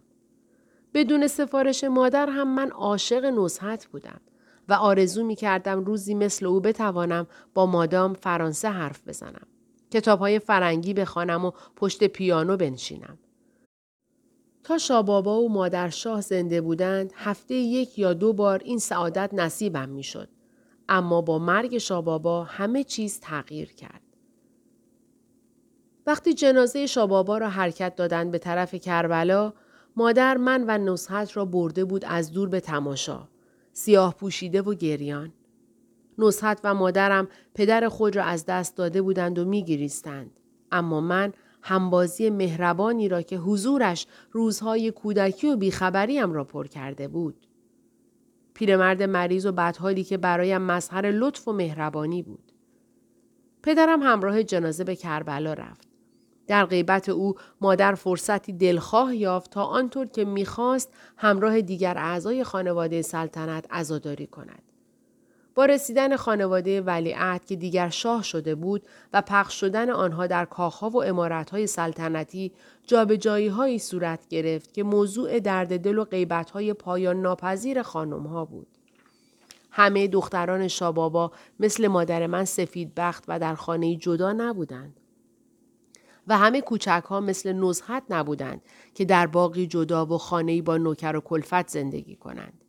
[0.93, 4.21] بدون سفارش مادر هم من عاشق نصحت بودم
[4.69, 9.47] و آرزو می کردم روزی مثل او بتوانم با مادام فرانسه حرف بزنم.
[9.91, 13.17] کتاب های فرنگی بخوانم و پشت پیانو بنشینم.
[14.63, 19.89] تا شابابا و مادر شاه زنده بودند هفته یک یا دو بار این سعادت نصیبم
[19.89, 20.29] می شد.
[20.89, 24.01] اما با مرگ شابابا همه چیز تغییر کرد.
[26.07, 29.53] وقتی جنازه شابابا را حرکت دادند به طرف کربلا
[29.95, 33.27] مادر من و نصحت را برده بود از دور به تماشا.
[33.73, 35.33] سیاه پوشیده و گریان.
[36.17, 40.39] نصحت و مادرم پدر خود را از دست داده بودند و میگریستند.
[40.71, 47.47] اما من همبازی مهربانی را که حضورش روزهای کودکی و بیخبریم را پر کرده بود.
[48.53, 52.51] پیرمرد مریض و بدحالی که برایم مظهر لطف و مهربانی بود.
[53.63, 55.92] پدرم همراه جنازه به کربلا رفت.
[56.47, 63.01] در غیبت او مادر فرصتی دلخواه یافت تا آنطور که می‌خواست همراه دیگر اعضای خانواده
[63.01, 64.61] سلطنت عزاداری کند.
[65.55, 70.89] با رسیدن خانواده ولیعهد که دیگر شاه شده بود و پخش شدن آنها در کاخها
[70.89, 72.51] و امارتهای سلطنتی
[72.87, 76.05] جابجایی هایی صورت گرفت که موضوع درد دل و
[76.53, 78.67] های پایان ناپذیر خانمها بود.
[79.71, 84.99] همه دختران شابابا مثل مادر من سفید بخت و در خانه جدا نبودند.
[86.27, 88.61] و همه کوچک ها مثل نزحت نبودند
[88.93, 92.63] که در باقی جدا و خانه‌ای با نوکر و کلفت زندگی کنند.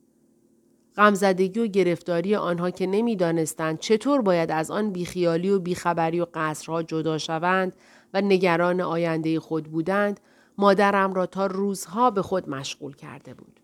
[0.97, 6.83] غمزدگی و گرفتاری آنها که نمی‌دانستند چطور باید از آن بیخیالی و بیخبری و قصرها
[6.83, 7.77] جدا شوند
[8.15, 10.21] و نگران آینده خود بودند
[10.59, 13.61] مادرم را تا روزها به خود مشغول کرده بود.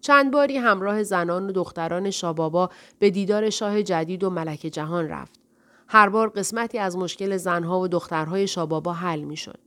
[0.00, 5.41] چند باری همراه زنان و دختران شابابا به دیدار شاه جدید و ملک جهان رفت.
[5.92, 9.58] هر بار قسمتی از مشکل زنها و دخترهای شابابا حل می شد.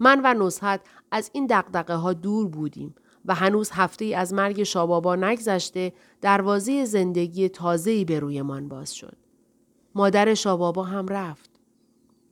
[0.00, 4.62] من و نصحت از این دقدقه ها دور بودیم و هنوز هفته ای از مرگ
[4.62, 9.16] شابابا نگذشته دروازه زندگی تازه‌ای به رویمان باز شد.
[9.94, 11.50] مادر شابابا هم رفت.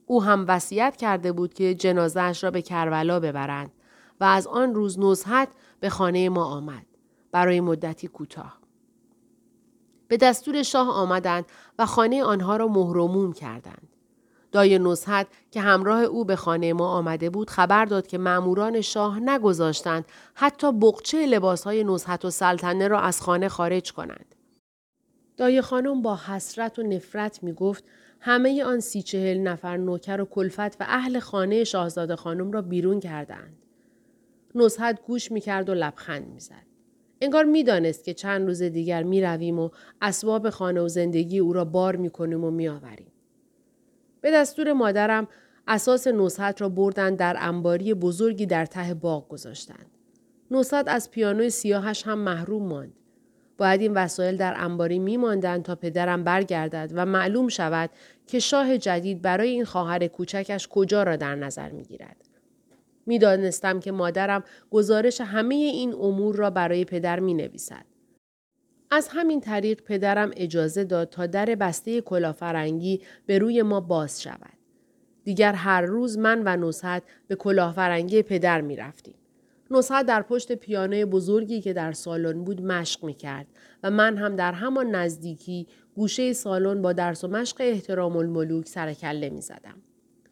[0.05, 3.71] او هم وصیت کرده بود که جنازهش را به کربلا ببرند
[4.19, 6.85] و از آن روز نزحت به خانه ما آمد
[7.31, 8.58] برای مدتی کوتاه.
[10.09, 11.45] به دستور شاه آمدند
[11.79, 13.87] و خانه آنها را مهرموم کردند.
[14.51, 19.19] دای نصحت که همراه او به خانه ما آمده بود خبر داد که ماموران شاه
[19.19, 24.35] نگذاشتند حتی بقچه لباسهای نصحت و سلطنه را از خانه خارج کنند.
[25.37, 27.83] دای خانم با حسرت و نفرت می گفت
[28.19, 32.99] همه آن سی چهل نفر نوکر و کلفت و اهل خانه شاهزاده خانم را بیرون
[32.99, 33.57] کردند.
[34.55, 36.68] نصحت گوش می کرد و لبخند می زد.
[37.21, 39.69] انگار می‌دانست که چند روز دیگر می رویم و
[40.01, 43.11] اسباب خانه و زندگی او را بار می کنیم و می آوریم.
[44.21, 45.27] به دستور مادرم
[45.67, 49.85] اساس نصحت را بردن در انباری بزرگی در ته باغ گذاشتند.
[50.51, 52.93] نصحت از پیانوی سیاهش هم محروم ماند.
[53.57, 57.89] باید این وسایل در انباری می ماندن تا پدرم برگردد و معلوم شود
[58.27, 62.28] که شاه جدید برای این خواهر کوچکش کجا را در نظر می گیرد.
[63.09, 67.85] می‌دانستم که مادرم گزارش همه این امور را برای پدر می نویسد.
[68.91, 74.57] از همین طریق پدرم اجازه داد تا در بسته کلافرنگی به روی ما باز شود.
[75.23, 79.15] دیگر هر روز من و نصحت به کلاهفرنگی پدر می رفتیم.
[79.71, 83.47] نصحت در پشت پیانه بزرگی که در سالن بود مشق می کرد
[83.83, 89.29] و من هم در همان نزدیکی گوشه سالن با درس و مشق احترام الملوک سرکله
[89.29, 89.81] می زدم.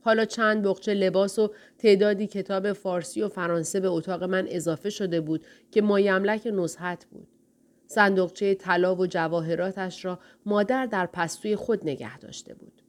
[0.07, 5.21] حالا چند بخچه لباس و تعدادی کتاب فارسی و فرانسه به اتاق من اضافه شده
[5.21, 7.27] بود که مایملک نصحت بود.
[7.87, 12.81] صندوقچه طلا و جواهراتش را مادر در پستوی خود نگه داشته بود.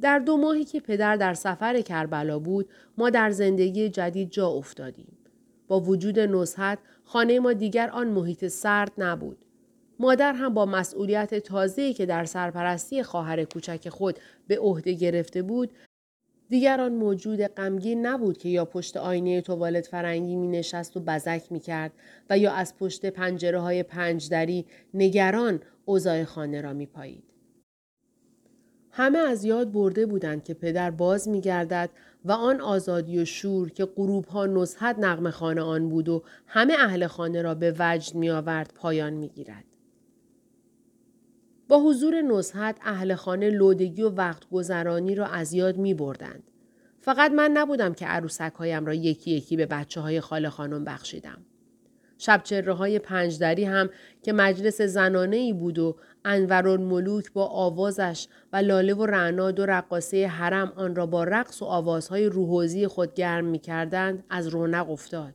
[0.00, 2.68] در دو ماهی که پدر در سفر کربلا بود
[2.98, 5.18] ما در زندگی جدید جا افتادیم.
[5.68, 9.44] با وجود نصحت خانه ما دیگر آن محیط سرد نبود.
[9.98, 15.70] مادر هم با مسئولیت تازه‌ای که در سرپرستی خواهر کوچک خود به عهده گرفته بود
[16.48, 21.42] دیگر آن موجود غمگین نبود که یا پشت آینه توالت فرنگی می نشست و بزک
[21.50, 21.92] می کرد
[22.30, 27.24] و یا از پشت پنجره های پنجدری نگران اوضاع خانه را می پایید.
[28.90, 31.90] همه از یاد برده بودند که پدر باز می گردد
[32.24, 36.74] و آن آزادی و شور که غروب ها نزهت نقم خانه آن بود و همه
[36.78, 39.67] اهل خانه را به وجد می آورد پایان می گیرد.
[41.68, 46.42] با حضور نزهت اهل خانه لودگی و وقت گذرانی را از یاد می بردند.
[47.00, 51.38] فقط من نبودم که عروسک هایم را یکی یکی به بچه های خاله خانم بخشیدم.
[52.18, 53.90] شبچره های پنجدری هم
[54.22, 55.96] که مجلس زنانه ای بود و
[56.78, 61.64] ملوک با آوازش و لاله و رعنا دو رقاصه حرم آن را با رقص و
[61.64, 65.34] آوازهای روحوزی خود گرم می کردند از رونق افتاد.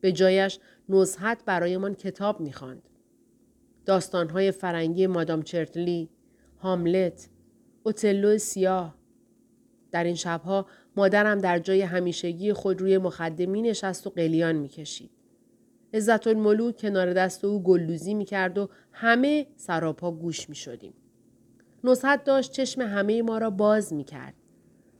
[0.00, 0.58] به جایش
[0.88, 2.88] نزحت برایمان کتاب می خواند.
[3.86, 6.08] داستانهای فرنگی مادام چرتلی،
[6.58, 7.28] هاملت،
[7.82, 8.94] اوتلو سیاه.
[9.90, 10.66] در این شبها
[10.96, 15.10] مادرم در جای همیشگی خود روی مخدمی نشست و قلیان می کشید.
[15.94, 20.94] عزت الملوک کنار دست او گلدوزی می کرد و همه سراپا گوش می شدیم.
[21.84, 24.34] نصحت داشت چشم همه ما را باز می کرد.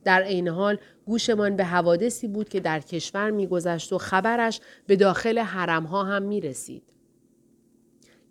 [0.03, 5.39] در عین حال گوشمان به حوادثی بود که در کشور میگذشت و خبرش به داخل
[5.39, 6.92] حرمها هم می رسید.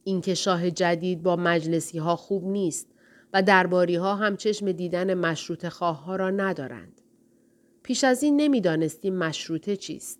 [0.05, 2.86] اینکه شاه جدید با مجلسی ها خوب نیست
[3.32, 7.00] و درباری ها هم چشم دیدن مشروط خواه ها را ندارند.
[7.82, 10.18] پیش از این نمی‌دانستیم مشروطه چیست.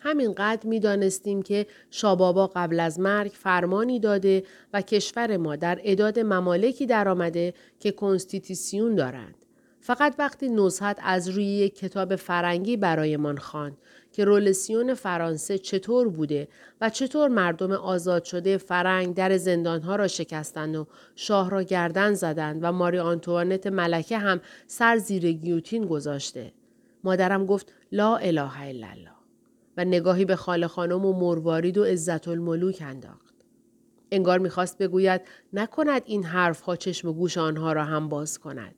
[0.00, 6.18] همینقدر می دانستیم که شابابا قبل از مرگ فرمانی داده و کشور ما در عداد
[6.18, 9.34] ممالکی درآمده که constitution دارند.
[9.80, 13.76] فقط وقتی نزهت از روی یک کتاب فرنگی برایمان خواند
[14.18, 16.48] که رولسیون فرانسه چطور بوده
[16.80, 22.60] و چطور مردم آزاد شده فرنگ در زندانها را شکستند و شاه را گردن زدند
[22.62, 26.52] و ماری آنتوانت ملکه هم سر زیر گیوتین گذاشته.
[27.04, 29.14] مادرم گفت لا اله الا الله.
[29.76, 33.34] و نگاهی به خاله خانم و مروارید و عزت الملوک انداخت.
[34.12, 35.20] انگار می‌خواست بگوید
[35.52, 38.74] نکند این حرف ها چشم و گوش آنها را هم باز کند.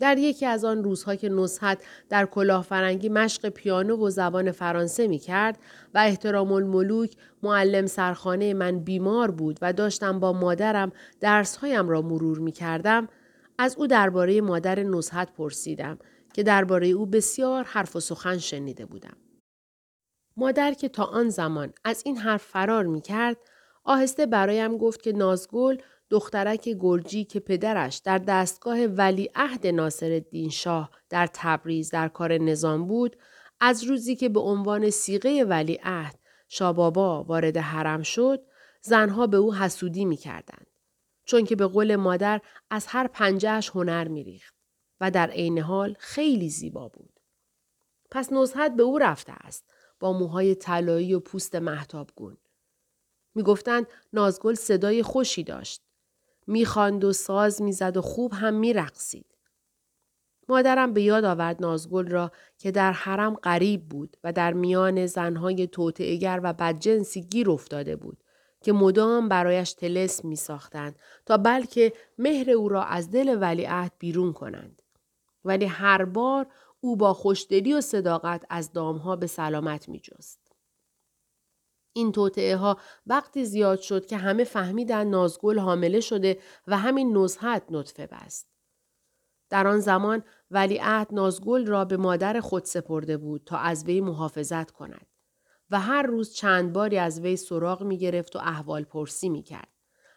[0.00, 1.78] در یکی از آن روزها که نصحت
[2.08, 5.58] در کلاه فرنگی مشق پیانو و زبان فرانسه می کرد
[5.94, 12.38] و احترام الملوک معلم سرخانه من بیمار بود و داشتم با مادرم درسهایم را مرور
[12.38, 13.08] می کردم
[13.58, 15.98] از او درباره مادر نصحت پرسیدم
[16.34, 19.16] که درباره او بسیار حرف و سخن شنیده بودم.
[20.36, 23.36] مادر که تا آن زمان از این حرف فرار می کرد،
[23.84, 25.76] آهسته برایم گفت که نازگل
[26.10, 32.38] دخترک گرجی که پدرش در دستگاه ولی عهد ناصر الدین شاه در تبریز در کار
[32.38, 33.16] نظام بود،
[33.60, 38.46] از روزی که به عنوان سیغه ولی عهد شابابا وارد حرم شد،
[38.80, 40.66] زنها به او حسودی می کردند.
[41.24, 42.40] چون که به قول مادر
[42.70, 44.56] از هر پنجهش هنر می ریخت.
[45.00, 47.20] و در عین حال خیلی زیبا بود.
[48.10, 49.64] پس نزهت به او رفته است
[50.00, 52.36] با موهای طلایی و پوست محتابگون.
[53.34, 55.82] می‌گفتند نازگل صدای خوشی داشت.
[56.46, 59.26] می‌خواند و ساز می‌زد و خوب هم میرقصید.
[60.48, 65.66] مادرم به یاد آورد نازگل را که در حرم غریب بود و در میان زنهای
[65.66, 68.22] توطعهگر و بدجنسی گیر افتاده بود
[68.60, 74.32] که مدام برایش تلس می ساختند تا بلکه مهر او را از دل ولیعهد بیرون
[74.32, 74.82] کنند.
[75.44, 76.46] ولی هر بار
[76.80, 80.45] او با خوشدلی و صداقت از دامها به سلامت می جست.
[81.96, 87.62] این توطعه ها وقتی زیاد شد که همه فهمیدن نازگل حامله شده و همین نزحت
[87.70, 88.48] نطفه بست.
[89.50, 94.70] در آن زمان ولیعهد نازگل را به مادر خود سپرده بود تا از وی محافظت
[94.70, 95.06] کند
[95.70, 99.68] و هر روز چند باری از وی سراغ می گرفت و احوال پرسی می کرد.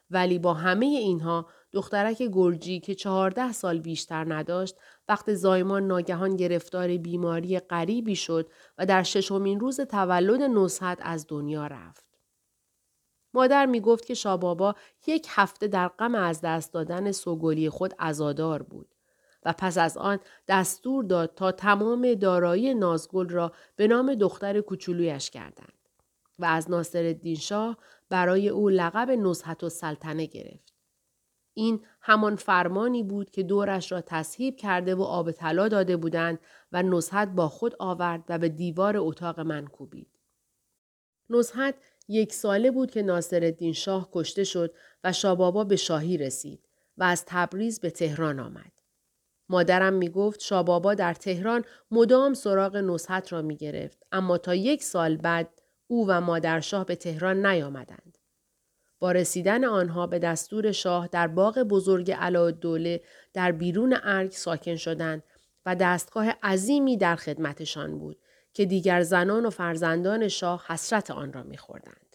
[0.09, 4.75] ولی با همه اینها دخترک گرجی که چهارده سال بیشتر نداشت
[5.09, 11.67] وقت زایمان ناگهان گرفتار بیماری غریبی شد و در ششمین روز تولد نصحت از دنیا
[11.67, 12.05] رفت.
[13.33, 14.75] مادر می گفت که شابابا
[15.07, 18.95] یک هفته در غم از دست دادن سوگلی خود ازادار بود
[19.45, 25.29] و پس از آن دستور داد تا تمام دارایی نازگل را به نام دختر کوچولویش
[25.29, 25.73] کردند
[26.39, 27.77] و از ناصر شاه
[28.09, 30.68] برای او لقب نزحت و سلطنه گرفت.
[31.53, 36.39] این همان فرمانی بود که دورش را تصهیب کرده و آب طلا داده بودند
[36.71, 40.19] و نزحت با خود آورد و به دیوار اتاق من کوبید.
[41.29, 41.75] نزحت
[42.07, 44.73] یک ساله بود که ناصر شاه کشته شد
[45.03, 48.71] و شابابا به شاهی رسید و از تبریز به تهران آمد.
[49.49, 54.83] مادرم می گفت شابابا در تهران مدام سراغ نصحت را می گرفت اما تا یک
[54.83, 58.18] سال بعد او و مادرشاه به تهران نیامدند.
[58.99, 62.11] با رسیدن آنها به دستور شاه در باغ بزرگ
[62.51, 63.01] دوله
[63.33, 65.23] در بیرون ارگ ساکن شدند
[65.65, 68.17] و دستگاه عظیمی در خدمتشان بود
[68.53, 72.08] که دیگر زنان و فرزندان شاه حسرت آن را میخوردند.